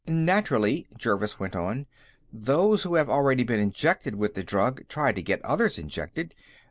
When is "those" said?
2.33-2.81